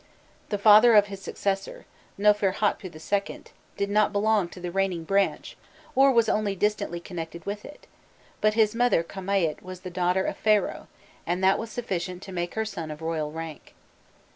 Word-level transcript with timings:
The 0.49 0.57
father 0.57 0.95
of 0.95 1.05
his 1.13 1.21
successor, 1.21 1.85
Nofirhotpû 2.17 3.29
IL, 3.29 3.43
did 3.77 3.89
not 3.91 4.11
belong 4.11 4.49
to 4.49 4.59
the 4.59 4.71
reigning 4.71 5.03
branch, 5.03 5.55
or 5.93 6.11
was 6.11 6.27
only 6.27 6.55
distantly 6.55 6.99
connected 6.99 7.45
with 7.45 7.63
it, 7.63 7.85
but 8.41 8.55
his 8.55 8.73
mother 8.73 9.03
Kamâît 9.03 9.61
was 9.61 9.81
the 9.81 9.91
daughter 9.91 10.25
of 10.25 10.37
Pharaoh, 10.37 10.87
and 11.27 11.43
that 11.43 11.59
was 11.59 11.69
sufficient 11.69 12.23
to 12.23 12.31
make 12.31 12.55
her 12.55 12.65
son 12.65 12.89
of 12.89 13.03
royal 13.03 13.31
rank. 13.31 13.75